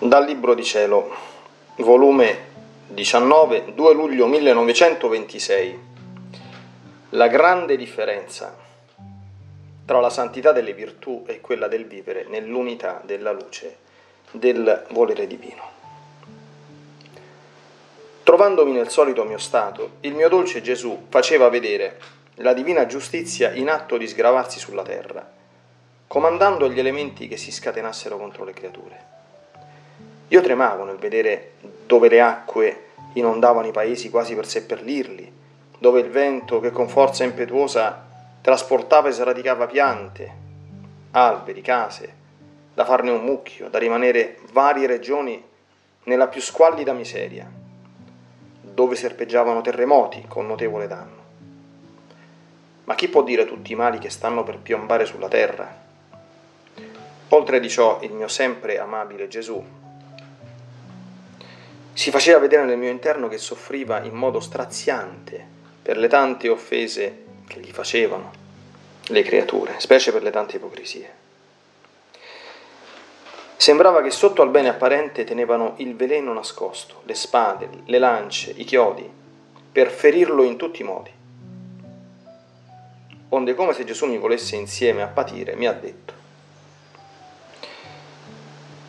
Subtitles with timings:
[0.00, 1.12] Dal Libro di Cielo,
[1.78, 2.38] volume
[2.86, 5.78] 19, 2 luglio 1926.
[7.10, 8.56] La grande differenza
[9.84, 13.78] tra la santità delle virtù e quella del vivere nell'unità della luce
[14.30, 15.68] del volere divino.
[18.22, 21.98] Trovandomi nel solito mio stato, il mio dolce Gesù faceva vedere
[22.36, 25.28] la divina giustizia in atto di sgravarsi sulla terra,
[26.06, 29.17] comandando gli elementi che si scatenassero contro le creature.
[30.28, 31.52] Io tremavo nel vedere
[31.86, 35.32] dove le acque inondavano i paesi quasi per seppellirli,
[35.78, 38.06] dove il vento che con forza impetuosa
[38.42, 40.32] trasportava e sradicava piante,
[41.12, 42.14] alberi, case,
[42.74, 45.42] da farne un mucchio, da rimanere varie regioni
[46.04, 47.50] nella più squallida miseria,
[48.60, 51.16] dove serpeggiavano terremoti con notevole danno.
[52.84, 55.86] Ma chi può dire tutti i mali che stanno per piombare sulla terra?
[57.30, 59.78] Oltre di ciò, il mio sempre amabile Gesù
[61.98, 65.44] si faceva vedere nel mio interno che soffriva in modo straziante
[65.82, 68.30] per le tante offese che gli facevano
[69.08, 71.12] le creature, specie per le tante ipocrisie.
[73.56, 78.62] Sembrava che sotto al bene apparente tenevano il veleno nascosto, le spade, le lance, i
[78.62, 79.10] chiodi,
[79.72, 81.10] per ferirlo in tutti i modi.
[83.30, 86.12] Onde come se Gesù mi volesse insieme a patire, mi ha detto,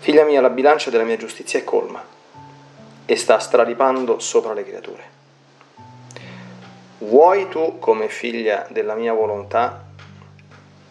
[0.00, 2.14] Figlia mia, la bilancia della mia giustizia è colma
[3.06, 5.14] e sta straripando sopra le creature.
[6.98, 9.84] Vuoi tu, come figlia della mia volontà,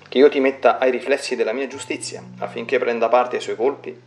[0.07, 4.01] che io ti metta ai riflessi della mia giustizia affinché prenda parte ai suoi colpi?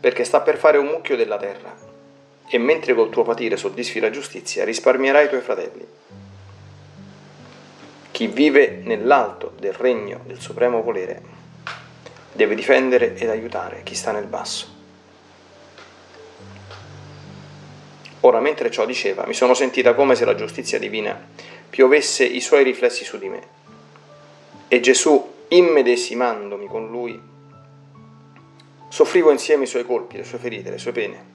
[0.00, 1.74] Perché sta per fare un mucchio della terra
[2.48, 5.86] e mentre col tuo patire soddisfi la giustizia risparmierai i tuoi fratelli.
[8.10, 11.20] Chi vive nell'alto del regno del supremo volere
[12.32, 14.73] deve difendere ed aiutare chi sta nel basso.
[18.26, 21.18] Ora, mentre ciò diceva, mi sono sentita come se la giustizia divina
[21.68, 23.42] piovesse i suoi riflessi su di me.
[24.66, 27.20] E Gesù, immedesimandomi con lui,
[28.88, 31.32] soffrivo insieme i suoi colpi, le sue ferite, le sue pene.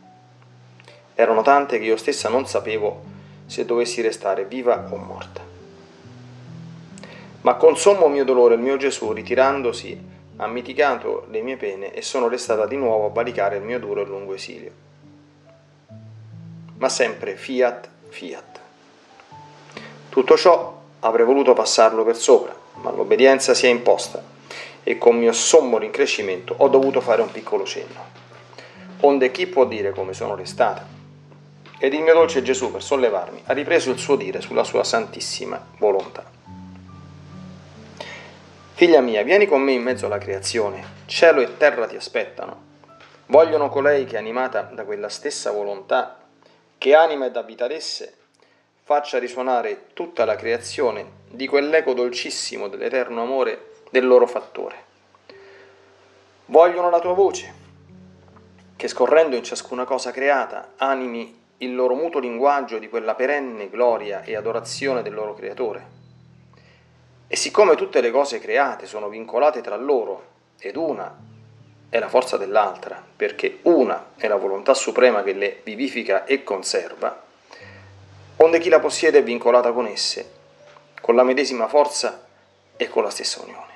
[1.13, 3.03] Erano tante che io stessa non sapevo
[3.45, 5.45] se dovessi restare viva o morta.
[7.41, 10.01] Ma con sommo mio dolore il mio Gesù, ritirandosi,
[10.38, 14.01] ha mitigato le mie pene e sono restata di nuovo a valicare il mio duro
[14.01, 14.88] e lungo esilio
[16.79, 18.59] ma sempre fiat, fiat.
[20.09, 24.23] Tutto ciò avrei voluto passarlo per sopra, ma l'obbedienza si è imposta
[24.84, 28.18] e con mio sommo rincrescimento ho dovuto fare un piccolo cenno.
[29.01, 30.85] Onde chi può dire come sono restata?
[31.78, 35.63] Ed il mio dolce Gesù, per sollevarmi, ha ripreso il suo dire sulla sua santissima
[35.78, 36.25] volontà.
[38.73, 42.68] Figlia mia, vieni con me in mezzo alla creazione, cielo e terra ti aspettano.
[43.28, 46.18] Vogliono colei che, animata da quella stessa volontà,
[46.79, 48.16] che anima ed abita ad esse,
[48.84, 54.88] faccia risuonare tutta la creazione di quell'eco dolcissimo dell'eterno amore del loro fattore.
[56.45, 57.53] Vogliono la tua voce,
[58.78, 64.23] che scorrendo in ciascuna cosa creata animi il loro mutuo linguaggio di quella perenne gloria
[64.23, 65.97] e adorazione del loro creatore.
[67.28, 71.28] E siccome tutte le cose create sono vincolate tra loro ed una
[71.89, 77.23] è la forza dell'altra, perché una è la volontà suprema che le vivifica e conserva,
[78.38, 80.31] onde chi la possiede è vincolata con esse,
[81.01, 82.27] con la medesima forza
[82.77, 83.67] e con la stessa unione.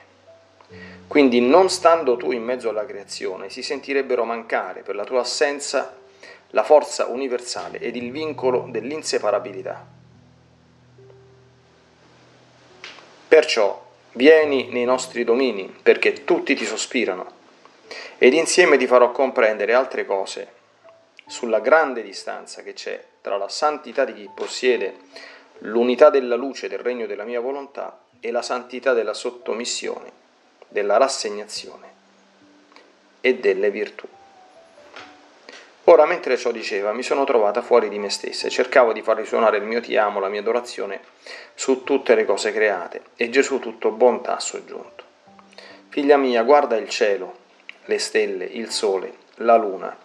[1.07, 5.95] Quindi non stando tu in mezzo alla creazione, si sentirebbero mancare per la tua assenza
[6.51, 9.85] la forza universale ed il vincolo dell'inseparabilità.
[13.27, 17.41] Perciò vieni nei nostri domini, perché tutti ti sospirano
[18.17, 20.61] ed insieme ti farò comprendere altre cose
[21.27, 24.97] sulla grande distanza che c'è tra la santità di chi possiede
[25.59, 30.11] l'unità della luce del regno della mia volontà e la santità della sottomissione,
[30.67, 31.91] della rassegnazione
[33.21, 34.07] e delle virtù.
[35.85, 39.17] Ora, mentre ciò diceva, mi sono trovata fuori di me stessa e cercavo di far
[39.17, 41.01] risuonare il mio ti amo, la mia adorazione
[41.53, 45.03] su tutte le cose create, e Gesù tutto bontà soggiunto.
[45.89, 47.41] Figlia mia, guarda il cielo,
[47.85, 49.95] le stelle, il sole, la luna,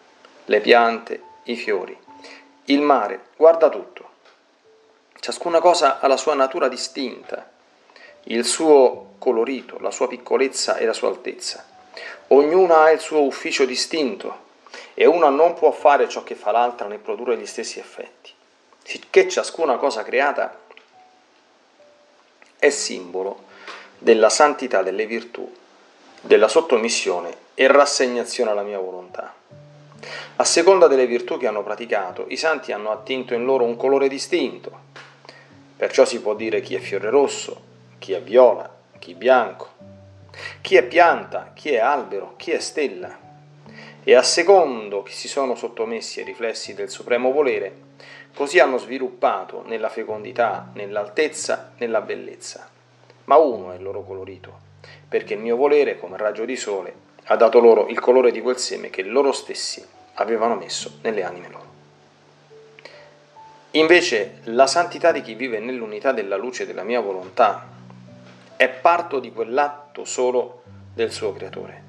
[0.47, 1.97] le piante, i fiori,
[2.67, 4.07] il mare, guarda tutto.
[5.21, 7.51] Ciascuna cosa ha la sua natura distinta,
[8.25, 11.65] il suo colorito, la sua piccolezza e la sua altezza.
[12.29, 14.47] Ognuna ha il suo ufficio distinto
[14.95, 18.33] e una non può fare ciò che fa l'altra né produrre gli stessi effetti,
[18.83, 20.59] sicché ciascuna cosa creata
[22.59, 23.45] è simbolo
[23.99, 25.51] della santità delle virtù
[26.21, 29.35] della sottomissione e rassegnazione alla mia volontà.
[30.37, 34.09] A seconda delle virtù che hanno praticato, i santi hanno attinto in loro un colore
[34.09, 34.87] distinto.
[35.77, 37.61] Perciò si può dire chi è fiore rosso,
[37.99, 39.69] chi è viola, chi è bianco,
[40.61, 43.27] chi è pianta, chi è albero, chi è stella.
[44.03, 47.87] E a secondo che si sono sottomessi ai riflessi del supremo volere,
[48.35, 52.69] così hanno sviluppato nella fecondità, nell'altezza, nella bellezza.
[53.25, 54.67] Ma uno è il loro colorito,
[55.09, 58.59] perché il mio volere, come raggio di sole, ha dato loro il colore di quel
[58.59, 61.67] seme che loro stessi avevano messo nelle anime loro.
[63.73, 67.67] Invece la santità di chi vive nell'unità della luce della mia volontà
[68.57, 70.63] è parto di quell'atto solo
[70.95, 71.83] del suo creatore,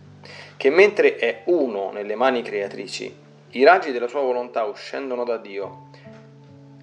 [0.57, 3.15] che mentre è uno nelle mani creatrici,
[3.51, 5.87] i raggi della sua volontà uscendono da Dio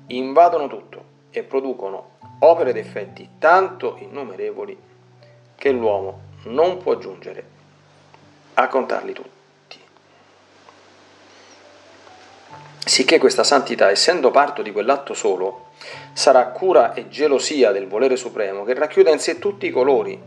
[0.08, 4.76] invadono tutto e producono opere ed effetti tanto innumerevoli
[5.56, 7.44] che l'uomo non può giungere
[8.54, 9.34] a contarli tutti.
[12.84, 15.70] Sicché questa santità, essendo parto di quell'atto solo,
[16.12, 20.18] sarà cura e gelosia del volere supremo che racchiude in sé tutti i colori,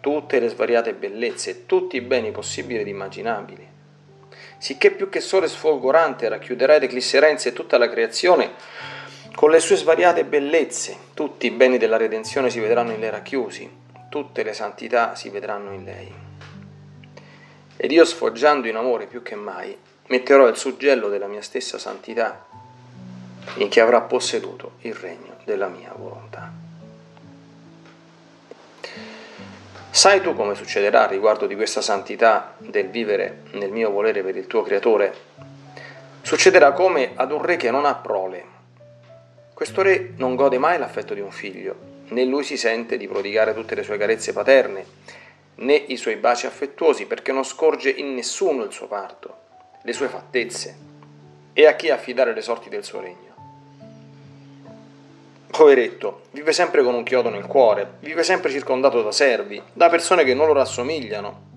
[0.00, 3.66] tutte le svariate bellezze, tutti i beni possibili ed immaginabili.
[4.58, 8.50] Sicché più che sole sfolgorante racchiuderà ed eclisserà in sé tutta la creazione,
[9.34, 13.81] con le sue svariate bellezze, tutti i beni della redenzione si vedranno in lei racchiusi,
[14.12, 16.12] tutte le santità si vedranno in lei.
[17.78, 19.74] Ed io sfoggiando in amore più che mai,
[20.08, 22.44] metterò il suggello della mia stessa santità
[23.54, 26.52] in chi avrà posseduto il regno della mia volontà.
[29.88, 34.46] Sai tu come succederà riguardo di questa santità del vivere nel mio volere per il
[34.46, 35.14] tuo creatore?
[36.20, 38.44] Succederà come ad un re che non ha prole.
[39.54, 43.54] Questo re non gode mai l'affetto di un figlio, né lui si sente di prodigare
[43.54, 44.84] tutte le sue carezze paterne,
[45.56, 49.40] né i suoi baci affettuosi, perché non scorge in nessuno il suo parto
[49.82, 50.76] le sue fattezze
[51.52, 53.30] e a chi affidare le sorti del suo regno.
[55.50, 60.24] Poveretto, vive sempre con un chiodo nel cuore, vive sempre circondato da servi, da persone
[60.24, 61.50] che non lo rassomigliano,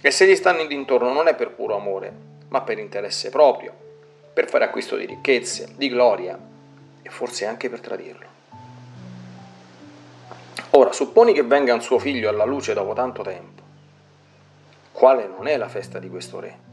[0.00, 2.12] e se gli stanno intorno non è per puro amore,
[2.48, 3.74] ma per interesse proprio,
[4.32, 6.38] per fare acquisto di ricchezze, di gloria
[7.02, 8.40] e forse anche per tradirlo.
[10.74, 13.62] Ora, supponi che venga un suo figlio alla luce dopo tanto tempo.
[14.92, 16.70] Quale non è la festa di questo re?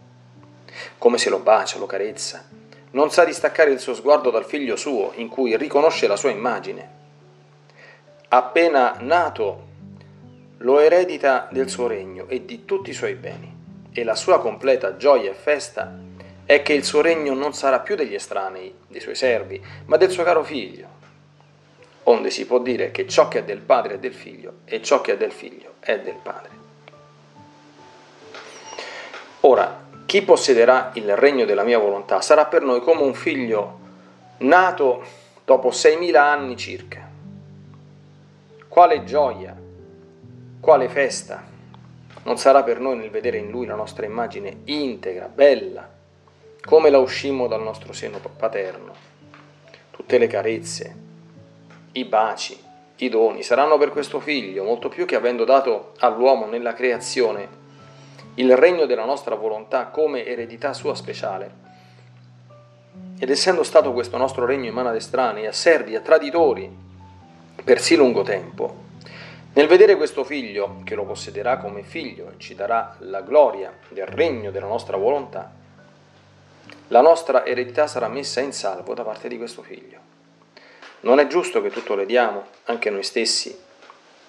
[0.98, 2.44] come se lo bacia, lo carezza.
[2.92, 6.98] Non sa distaccare il suo sguardo dal figlio suo, in cui riconosce la sua immagine.
[8.30, 9.68] Appena nato,
[10.57, 13.56] lo eredita del suo regno e di tutti i suoi beni,
[13.92, 15.98] e la sua completa gioia e festa
[16.45, 20.10] è che il suo regno non sarà più degli estranei, dei suoi servi, ma del
[20.10, 20.98] suo caro figlio.
[22.10, 25.00] Onde si può dire che ciò che è del padre è del figlio e ciò
[25.00, 26.50] che è del figlio è del padre.
[29.42, 33.80] Ora, chi possederà il regno della mia volontà sarà per noi come un figlio
[34.38, 35.04] nato
[35.46, 37.08] dopo 6.000 anni circa.
[38.68, 39.56] Quale gioia,
[40.60, 41.44] quale festa
[42.24, 45.88] non sarà per noi nel vedere in lui la nostra immagine integra, bella,
[46.66, 48.94] come la uscimmo dal nostro seno paterno.
[49.92, 51.07] Tutte le carezze,
[51.94, 52.58] i baci,
[52.98, 57.58] i doni saranno per questo figlio, molto più che avendo dato all'uomo nella creazione
[58.36, 61.68] il regno della nostra volontà come eredità sua speciale.
[63.19, 66.69] Ed essendo stato questo nostro regno in mano ad estranei, a servi, a traditori,
[67.64, 68.88] per sì lungo tempo,
[69.54, 74.06] nel vedere questo figlio, che lo possederà come figlio e ci darà la gloria del
[74.06, 75.52] regno della nostra volontà,
[76.90, 79.98] la nostra eredità sarà messa in salvo da parte di questo figlio.
[81.02, 83.58] Non è giusto che tutto le diamo, anche noi stessi,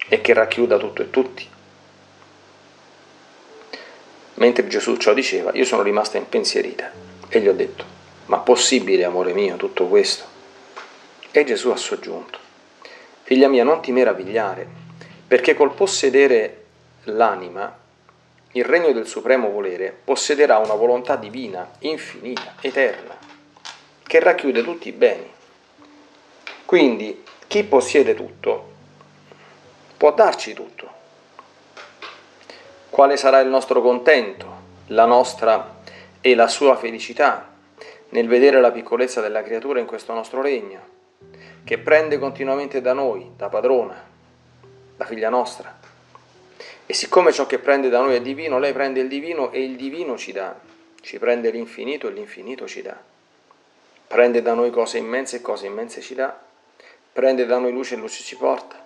[0.08, 1.48] e che racchiuda tutto e tutti.
[4.34, 6.90] Mentre Gesù ciò diceva, io sono rimasta impensierita
[7.28, 7.84] e gli ho detto,
[8.26, 10.24] ma possibile, amore mio, tutto questo?
[11.30, 12.38] E Gesù ha soggiunto,
[13.22, 14.66] figlia mia, non ti meravigliare,
[15.26, 16.64] perché col possedere
[17.04, 17.78] l'anima,
[18.52, 23.16] il regno del supremo volere possederà una volontà divina, infinita, eterna,
[24.02, 25.38] che racchiude tutti i beni.
[26.70, 28.70] Quindi chi possiede tutto
[29.96, 30.88] può darci tutto
[32.90, 34.46] quale sarà il nostro contento,
[34.86, 35.80] la nostra
[36.20, 37.50] e la sua felicità
[38.10, 40.80] nel vedere la piccolezza della creatura in questo nostro regno,
[41.64, 44.00] che prende continuamente da noi, da padrona,
[44.96, 45.76] da figlia nostra.
[46.86, 49.74] E siccome ciò che prende da noi è divino, lei prende il divino e il
[49.74, 50.54] divino ci dà,
[51.00, 52.96] ci prende l'infinito e l'infinito ci dà.
[54.06, 56.48] Prende da noi cose immense e cose immense ci dà,
[57.20, 58.82] prende da noi luce e luce ci porta.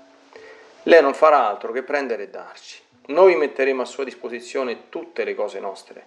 [0.83, 5.37] Lei non farà altro che prendere e darci noi metteremo a sua disposizione tutte le
[5.37, 6.07] cose nostre,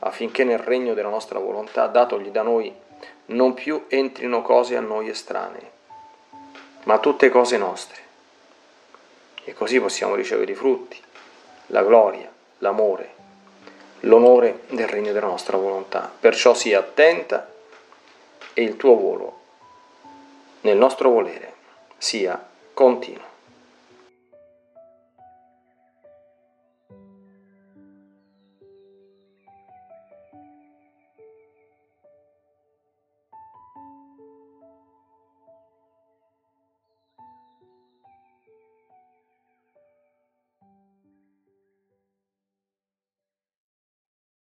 [0.00, 2.74] affinché nel regno della nostra volontà, datogli da noi,
[3.26, 5.70] non più entrino cose a noi estranee,
[6.84, 8.00] ma tutte cose nostre.
[9.44, 11.00] E così possiamo ricevere i frutti,
[11.66, 13.14] la gloria, l'amore,
[14.00, 16.10] l'onore del regno della nostra volontà.
[16.18, 17.52] Perciò sii attenta
[18.52, 19.35] e il tuo volo
[20.66, 21.54] nel nostro volere
[21.96, 22.44] sia
[22.74, 23.35] continuo.